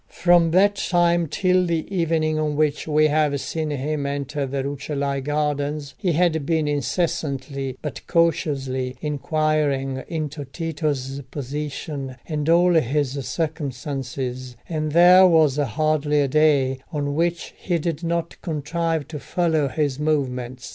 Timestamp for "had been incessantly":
6.13-7.77